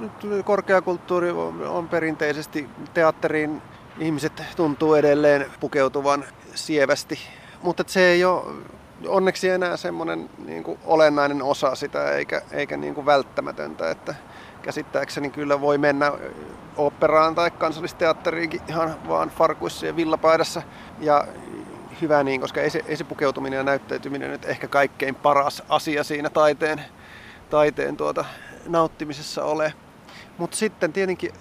korkeakulttuuri 0.45 1.31
on 1.69 1.89
perinteisesti 1.89 2.69
teatteriin 2.95 3.63
ihmiset 3.99 4.43
tuntuu 4.57 4.95
edelleen 4.95 5.47
pukeutuvan 5.61 6.25
sievästi, 6.67 7.19
mutta 7.63 7.85
se 7.87 8.07
ei 8.07 8.25
ole 8.25 8.55
onneksi 9.07 9.49
enää 9.49 9.77
semmoinen 9.77 10.31
niin 10.47 10.65
kuin 10.65 10.79
olennainen 10.85 11.43
osa 11.43 11.75
sitä 11.75 12.13
eikä, 12.13 12.43
eikä 12.51 12.77
niin 12.77 12.95
kuin 12.95 13.07
välttämätöntä, 13.07 13.91
että 13.91 14.15
käsittääkseni 14.63 15.31
kyllä 15.31 15.61
voi 15.61 15.79
mennä 15.79 16.13
operaan 16.77 17.35
tai 17.35 17.51
kansallisteatteriinkin 17.51 18.61
ihan 18.69 19.09
vaan 19.09 19.31
farkuissa 19.31 19.87
ja 19.87 19.97
villapaidassa 19.97 20.63
ja 21.01 21.27
hyvä 22.01 22.23
niin, 22.23 22.41
koska 22.41 22.61
ei 22.61 22.71
se, 22.71 22.85
ei 22.87 22.97
se 22.97 23.05
pukeutuminen 23.05 23.57
ja 23.57 23.63
näyttäytyminen 23.63 24.31
nyt 24.31 24.45
ehkä 24.45 24.69
kaikkein 24.69 25.15
paras 25.15 25.63
asia 25.69 26.05
siinä 26.05 26.31
taiteen, 26.31 26.85
taiteen 27.51 27.97
tuota, 27.97 28.25
nauttimisessa 28.67 29.45
ole. 29.45 29.75
Mutta 30.39 30.57
sitten 30.57 30.93
tietenkin 30.93 31.33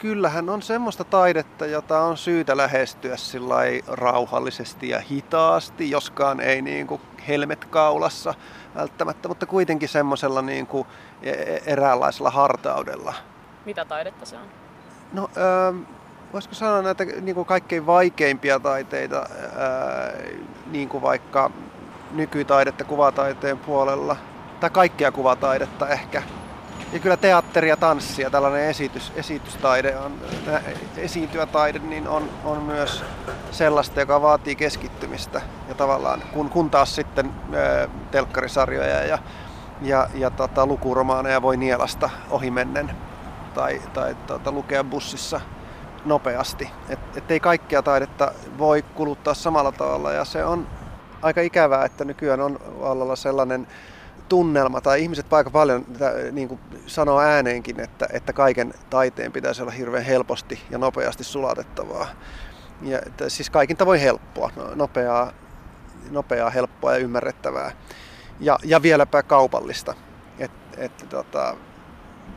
kyllähän 0.00 0.48
on 0.48 0.62
semmoista 0.62 1.04
taidetta, 1.04 1.66
jota 1.66 2.00
on 2.00 2.16
syytä 2.16 2.56
lähestyä 2.56 3.16
rauhallisesti 3.88 4.88
ja 4.88 5.00
hitaasti, 5.00 5.90
joskaan 5.90 6.40
ei 6.40 6.62
niin 6.62 6.86
kuin 6.86 7.00
helmet 7.28 7.64
kaulassa 7.64 8.34
välttämättä, 8.74 9.28
mutta 9.28 9.46
kuitenkin 9.46 9.88
semmoisella 9.88 10.42
niin 10.42 10.66
kuin 10.66 10.86
e-, 11.22 11.30
e-, 11.30 11.62
eräänlaisella 11.66 12.30
hartaudella. 12.30 13.14
Mitä 13.64 13.84
taidetta 13.84 14.26
se 14.26 14.36
on? 14.36 14.42
No, 15.12 15.22
äh, 15.24 15.86
voisiko 16.32 16.54
sanoa 16.54 16.82
näitä 16.82 17.04
niin 17.04 17.34
kuin 17.34 17.46
kaikkein 17.46 17.86
vaikeimpia 17.86 18.60
taiteita, 18.60 19.16
ää, 19.16 20.12
niin 20.66 20.88
kuin 20.88 21.02
vaikka 21.02 21.50
nykytaidetta 22.10 22.84
kuvataiteen 22.84 23.58
puolella, 23.58 24.16
tai 24.60 24.70
kaikkea 24.70 25.12
kuvataidetta 25.12 25.88
ehkä, 25.88 26.22
ja 26.92 26.98
kyllä 26.98 27.16
teatteri 27.16 27.68
ja 27.68 27.76
tanssi 27.76 28.22
ja 28.22 28.30
tällainen 28.30 28.64
esitys, 28.64 29.12
esitystaide, 29.16 29.96
on, 29.96 30.14
esiintyvä 30.96 31.46
taide, 31.46 31.78
niin 31.78 32.08
on, 32.08 32.30
on 32.44 32.62
myös 32.62 33.04
sellaista, 33.50 34.00
joka 34.00 34.22
vaatii 34.22 34.56
keskittymistä. 34.56 35.40
Ja 35.68 35.74
tavallaan, 35.74 36.22
kun, 36.32 36.50
kun 36.50 36.70
taas 36.70 36.94
sitten 36.94 37.30
ää, 37.52 37.88
telkkarisarjoja 38.10 39.04
ja, 39.04 39.18
ja, 39.82 40.08
ja 40.14 40.30
tota, 40.30 40.66
lukuromaaneja 40.66 41.42
voi 41.42 41.56
nielasta 41.56 42.10
ohimennen 42.30 42.90
tai, 43.54 43.82
tai 43.92 44.16
tota, 44.26 44.52
lukea 44.52 44.84
bussissa 44.84 45.40
nopeasti. 46.04 46.70
Et, 46.88 46.98
et 47.16 47.30
ei 47.30 47.40
kaikkea 47.40 47.82
taidetta 47.82 48.32
voi 48.58 48.82
kuluttaa 48.82 49.34
samalla 49.34 49.72
tavalla 49.72 50.12
ja 50.12 50.24
se 50.24 50.44
on 50.44 50.66
aika 51.22 51.40
ikävää, 51.40 51.84
että 51.84 52.04
nykyään 52.04 52.40
on 52.40 52.58
vallalla 52.80 53.16
sellainen 53.16 53.66
tunnelma, 54.30 54.80
tai 54.80 55.02
ihmiset 55.02 55.32
aika 55.32 55.50
paljon 55.50 55.86
niin 56.32 56.48
kuin 56.48 56.60
sanoo 56.86 57.20
ääneenkin, 57.20 57.80
että, 57.80 58.06
että 58.12 58.32
kaiken 58.32 58.74
taiteen 58.90 59.32
pitäisi 59.32 59.62
olla 59.62 59.70
hirveän 59.70 60.04
helposti 60.04 60.62
ja 60.70 60.78
nopeasti 60.78 61.24
sulatettavaa. 61.24 62.06
Ja, 62.82 62.98
että 63.06 63.28
siis 63.28 63.50
kaikin 63.50 63.76
tavoin 63.76 64.00
helppoa, 64.00 64.50
no, 64.56 64.70
nopeaa, 64.74 65.32
nopeaa, 66.10 66.50
helppoa 66.50 66.92
ja 66.92 66.98
ymmärrettävää. 66.98 67.72
Ja, 68.40 68.58
ja 68.64 68.82
vieläpä 68.82 69.22
kaupallista. 69.22 69.94
Et, 70.38 70.50
et, 70.76 71.06
tota, 71.08 71.56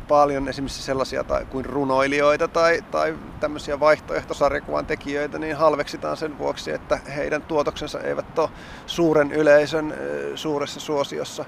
paljon 0.07 0.47
esimerkiksi 0.47 0.83
sellaisia 0.83 1.23
tai, 1.23 1.45
kuin 1.45 1.65
runoilijoita 1.65 2.47
tai, 2.47 2.83
tai 2.91 3.15
tämmöisiä 3.39 3.79
vaihtoehtosarjakuvan 3.79 4.85
tekijöitä, 4.85 5.39
niin 5.39 5.55
halveksitaan 5.55 6.17
sen 6.17 6.37
vuoksi, 6.37 6.71
että 6.71 6.99
heidän 7.15 7.41
tuotoksensa 7.41 7.99
eivät 7.99 8.39
ole 8.39 8.49
suuren 8.85 9.31
yleisön 9.31 9.93
suuressa 10.35 10.79
suosiossa 10.79 11.45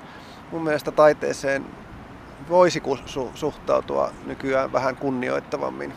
mun 0.55 0.63
mielestä 0.63 0.91
taiteeseen 0.91 1.65
voisi 2.49 2.81
su- 3.05 3.31
suhtautua 3.35 4.11
nykyään 4.25 4.73
vähän 4.73 4.95
kunnioittavammin. 4.95 5.93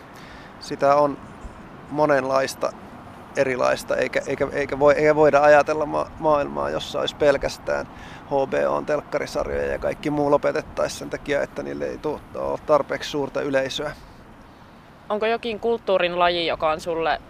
Sitä 0.61 0.95
on 0.95 1.19
monenlaista 1.91 2.73
erilaista, 3.37 3.97
eikä, 3.97 4.23
eikä, 4.27 4.49
eikä, 4.53 4.79
voi, 4.79 4.95
eikä 4.95 5.15
voida 5.15 5.43
ajatella 5.43 5.87
ma- 5.87 6.11
maailmaa, 6.19 6.71
jossa 6.71 7.01
olisi 7.01 7.17
pelkästään 7.17 7.87
HBO 8.27 8.83
telkkarisarjoja 8.87 9.73
ja 9.73 9.79
kaikki 9.79 10.11
muu 10.11 10.31
lopetettaisiin 10.31 10.99
sen 10.99 11.11
takia, 11.11 11.43
että 11.43 11.63
niille 11.63 11.85
ei 11.85 11.99
ole 12.35 12.59
tarpeeksi 12.67 13.11
suurta 13.11 13.43
yleisöä. 13.43 13.93
Onko 15.09 15.27
jokin 15.27 15.61
kulttuurin 15.61 16.19
laji, 16.19 16.47
joka 16.47 16.71
on 16.71 16.81
sulle 16.81 17.21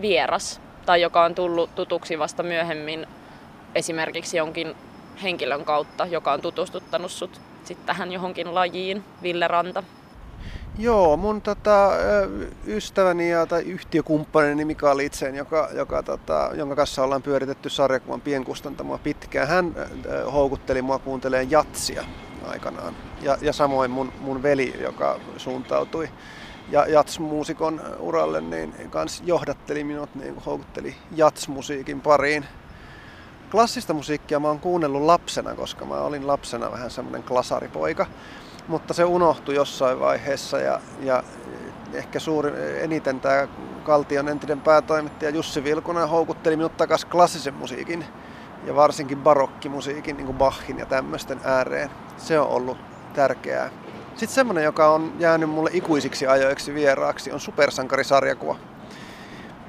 vieras 0.00 0.60
tai 0.86 1.02
joka 1.02 1.24
on 1.24 1.34
tullut 1.34 1.74
tutuksi 1.74 2.18
vasta 2.18 2.42
myöhemmin 2.42 3.06
esimerkiksi 3.74 4.36
jonkin 4.36 4.76
henkilön 5.22 5.64
kautta, 5.64 6.06
joka 6.06 6.32
on 6.32 6.40
tutustuttanut 6.40 7.10
sut 7.10 7.40
sit 7.64 7.86
tähän 7.86 8.12
johonkin 8.12 8.54
lajiin, 8.54 9.04
Ville 9.22 9.48
Ranta? 9.48 9.82
Joo, 10.78 11.16
mun 11.16 11.42
tota, 11.42 11.90
ystäväni 12.66 13.30
ja 13.30 13.46
tai 13.46 13.62
yhtiökumppanini 13.62 14.64
Mika 14.64 14.96
Litsen, 14.96 15.34
joka, 15.34 15.68
joka, 15.72 16.02
tota, 16.02 16.50
jonka 16.54 16.76
kanssa 16.76 17.04
ollaan 17.04 17.22
pyöritetty 17.22 17.70
sarjakuvan 17.70 18.20
pienkustantamoa 18.20 18.98
pitkään, 18.98 19.48
hän 19.48 19.74
äh, 19.78 20.32
houkutteli 20.32 20.82
mua 20.82 20.98
kuuntelemaan 20.98 21.50
jatsia 21.50 22.04
aikanaan. 22.46 22.94
Ja, 23.22 23.38
ja 23.40 23.52
samoin 23.52 23.90
mun, 23.90 24.12
mun 24.20 24.42
veli, 24.42 24.74
joka 24.80 25.20
suuntautui 25.36 26.08
ja 26.70 26.86
jatsmuusikon 26.86 27.80
uralle, 27.98 28.40
niin 28.40 28.74
kans 28.90 29.22
johdatteli 29.26 29.84
minut, 29.84 30.14
niin 30.14 30.34
houkutteli 30.46 30.94
jatsmusiikin 31.16 32.00
pariin. 32.00 32.44
Klassista 33.50 33.94
musiikkia 33.94 34.40
mä 34.40 34.48
oon 34.48 34.60
kuunnellut 34.60 35.02
lapsena, 35.02 35.54
koska 35.54 35.84
mä 35.84 35.94
olin 35.94 36.26
lapsena 36.26 36.72
vähän 36.72 36.90
semmonen 36.90 37.22
klasaripoika 37.22 38.06
mutta 38.68 38.94
se 38.94 39.04
unohtui 39.04 39.54
jossain 39.54 40.00
vaiheessa 40.00 40.58
ja, 40.58 40.80
ja 41.00 41.22
ehkä 41.92 42.18
suuri, 42.18 42.52
eniten 42.80 43.20
tämä 43.20 43.48
Kaltion 43.84 44.28
entinen 44.28 44.60
päätoimittaja 44.60 45.30
Jussi 45.30 45.64
Vilkunen 45.64 46.08
houkutteli 46.08 46.56
minut 46.56 46.76
takaisin 46.76 47.10
klassisen 47.10 47.54
musiikin 47.54 48.04
ja 48.66 48.76
varsinkin 48.76 49.18
barokkimusiikin, 49.18 50.16
niin 50.16 50.26
kuin 50.26 50.38
Bachin 50.38 50.78
ja 50.78 50.86
tämmöisten 50.86 51.40
ääreen. 51.44 51.90
Se 52.16 52.40
on 52.40 52.48
ollut 52.48 52.78
tärkeää. 53.14 53.70
Sitten 54.08 54.34
semmoinen, 54.34 54.64
joka 54.64 54.88
on 54.88 55.12
jäänyt 55.18 55.50
mulle 55.50 55.70
ikuisiksi 55.72 56.26
ajoiksi 56.26 56.74
vieraaksi, 56.74 57.32
on 57.32 57.40
supersankarisarjakuva. 57.40 58.56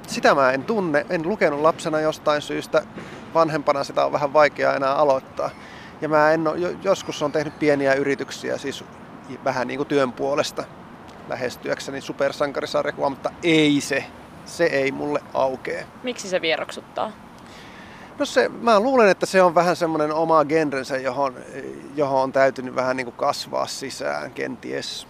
Sitä 0.06 0.34
mä 0.34 0.50
en 0.52 0.64
tunne, 0.64 1.06
en 1.10 1.28
lukenut 1.28 1.60
lapsena 1.60 2.00
jostain 2.00 2.42
syystä. 2.42 2.82
Vanhempana 3.34 3.84
sitä 3.84 4.04
on 4.04 4.12
vähän 4.12 4.32
vaikea 4.32 4.74
enää 4.74 4.94
aloittaa. 4.94 5.50
Ja 6.00 6.08
mä 6.08 6.32
en 6.32 6.48
ole, 6.48 6.76
joskus 6.82 7.22
on 7.22 7.32
tehnyt 7.32 7.58
pieniä 7.58 7.94
yrityksiä, 7.94 8.58
siis 8.58 8.84
vähän 9.44 9.66
niin 9.66 9.78
kuin 9.78 9.88
työn 9.88 10.12
puolesta 10.12 10.64
lähestyäkseni 11.28 12.00
supersankarisarjakuvaa, 12.00 13.10
mutta 13.10 13.30
ei 13.42 13.80
se. 13.80 14.04
Se 14.44 14.64
ei 14.64 14.92
mulle 14.92 15.20
aukee. 15.34 15.86
Miksi 16.02 16.28
se 16.28 16.40
vieroksuttaa? 16.40 17.12
No 18.18 18.26
se, 18.26 18.48
mä 18.48 18.80
luulen, 18.80 19.08
että 19.08 19.26
se 19.26 19.42
on 19.42 19.54
vähän 19.54 19.76
semmoinen 19.76 20.12
oma 20.12 20.44
genrensä, 20.44 20.96
johon, 20.96 21.34
johon 21.96 22.22
on 22.22 22.32
täytynyt 22.32 22.74
vähän 22.74 22.96
niin 22.96 23.04
kuin 23.04 23.16
kasvaa 23.16 23.66
sisään 23.66 24.30
kenties. 24.30 25.06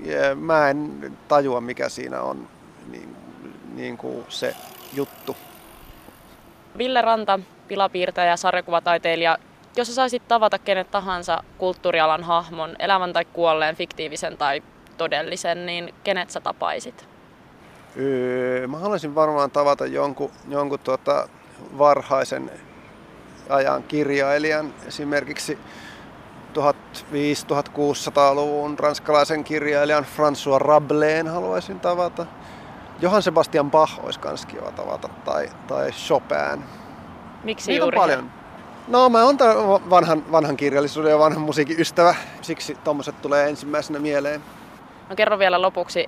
Ja 0.00 0.34
mä 0.34 0.70
en 0.70 1.12
tajua, 1.28 1.60
mikä 1.60 1.88
siinä 1.88 2.20
on 2.20 2.48
niin, 2.90 3.16
niin 3.74 3.96
kuin 3.96 4.24
se 4.28 4.56
juttu. 4.92 5.36
Ville 6.78 7.02
Ranta, 7.02 7.40
pilapiirtäjä, 7.68 8.36
sarjakuvataiteilija, 8.36 9.38
jos 9.76 9.88
sä 9.88 9.94
saisit 9.94 10.28
tavata 10.28 10.58
kenet 10.58 10.90
tahansa 10.90 11.42
kulttuurialan 11.58 12.24
hahmon, 12.24 12.76
elävän 12.78 13.12
tai 13.12 13.24
kuolleen, 13.24 13.76
fiktiivisen 13.76 14.36
tai 14.36 14.62
todellisen, 14.96 15.66
niin 15.66 15.94
kenet 16.04 16.30
sä 16.30 16.40
tapaisit? 16.40 17.08
Öö, 17.96 18.66
mä 18.66 18.78
haluaisin 18.78 19.14
varmaan 19.14 19.50
tavata 19.50 19.86
jonkun, 19.86 20.30
jonkun 20.48 20.78
tuota 20.78 21.28
varhaisen 21.78 22.50
ajan 23.48 23.82
kirjailijan, 23.82 24.74
esimerkiksi 24.86 25.58
1500-1600-luvun 26.54 28.78
ranskalaisen 28.78 29.44
kirjailijan 29.44 30.04
François 30.04 30.58
Rabelain 30.58 31.28
haluaisin 31.28 31.80
tavata. 31.80 32.26
Johann 33.02 33.22
Sebastian 33.22 33.70
Bach 33.70 34.04
olisi 34.04 34.20
kans 34.20 34.46
kiva 34.46 34.70
tavata, 34.72 35.08
tai, 35.08 35.48
tai 35.66 35.90
Chopin. 35.90 36.64
Miksi 37.44 37.70
Niitä 37.70 37.84
juuri 37.84 37.98
on 37.98 38.02
paljon. 38.02 38.30
No 38.88 39.08
mä 39.08 39.24
oon 39.24 39.36
vanhan, 39.90 40.32
vanhan 40.32 40.56
kirjallisuuden 40.56 41.10
ja 41.10 41.18
vanhan 41.18 41.42
musiikin 41.42 41.80
ystävä, 41.80 42.14
siksi 42.42 42.74
tommoset 42.84 43.22
tulee 43.22 43.48
ensimmäisenä 43.48 43.98
mieleen. 43.98 44.42
No 45.08 45.16
kerro 45.16 45.38
vielä 45.38 45.62
lopuksi, 45.62 46.06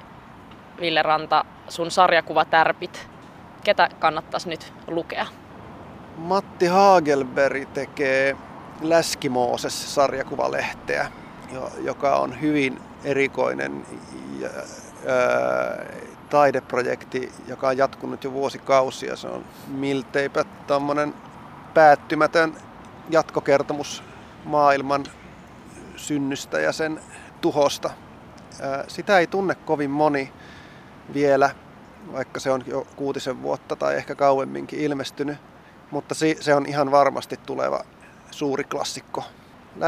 Ville 0.81 1.03
Ranta, 1.03 1.45
sun 1.69 1.91
sarjakuvatärpit. 1.91 3.09
Ketä 3.65 3.89
kannattaisi 3.99 4.49
nyt 4.49 4.73
lukea? 4.87 5.27
Matti 6.17 6.67
Hagelberg 6.67 7.69
tekee 7.75 8.37
Läskimooses 8.81 9.95
sarjakuvalehteä, 9.95 11.13
joka 11.81 12.17
on 12.17 12.41
hyvin 12.41 12.81
erikoinen 13.05 13.87
ja, 14.41 14.49
ää, 15.07 15.85
taideprojekti, 16.33 17.33
joka 17.47 17.69
on 17.69 17.77
jatkunut 17.77 18.25
jo 18.25 18.33
vuosikausia. 18.33 19.17
Se 19.17 19.29
on 19.29 19.45
milteipä 19.69 20.45
tämmöinen 20.67 21.15
päättymätön 21.75 22.57
jatkokertomus 23.11 24.03
maailman 24.45 25.05
synnystä 25.97 26.61
ja 26.61 26.73
sen 26.73 27.01
tuhosta. 27.41 27.91
Sitä 28.89 29.19
ei 29.19 29.27
tunne 29.27 29.55
kovin 29.55 29.91
moni 29.91 30.33
vielä, 31.15 31.51
vaikka 32.13 32.41
se 32.41 32.51
on 32.51 32.65
jo 32.67 32.87
kuutisen 32.97 33.43
vuotta 33.43 33.77
tai 33.77 33.97
ehkä 33.97 34.15
kauemminkin 34.15 34.81
ilmestynyt, 34.81 35.39
mutta 35.91 36.15
se 36.41 36.55
on 36.55 36.67
ihan 36.67 36.91
varmasti 36.91 37.37
tuleva 37.47 37.85
suuri 38.31 38.65
klassikko. 38.65 39.25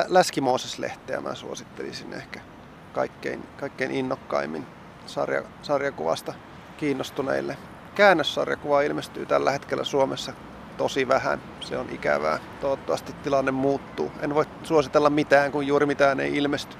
Läski 0.09 0.41
lehteä 0.79 1.21
mä 1.21 1.35
suosittelisin 1.35 2.13
ehkä 2.13 2.41
kaikkein, 2.93 3.43
kaikkein 3.61 3.91
innokkaimmin 3.91 4.67
sarja, 5.07 5.43
sarjakuvasta 5.63 6.35
kiinnostuneille. 6.77 7.57
Käännössarjakuva 7.95 8.83
ilmestyy 8.83 9.27
tällä 9.27 9.51
hetkellä 9.51 9.85
Suomessa 9.85 10.33
tosi 10.77 11.09
vähän. 11.09 11.41
Se 11.61 11.79
on 11.79 11.91
ikävää. 11.91 12.39
Toivottavasti 12.61 13.13
tilanne 13.13 13.51
muuttuu. 13.51 14.13
En 14.21 14.35
voi 14.35 14.45
suositella 14.63 15.11
mitään, 15.11 15.53
kun 15.53 15.67
juuri 15.67 15.87
mitään 15.87 16.21
ei 16.21 16.37
ilmesty. 16.37 16.77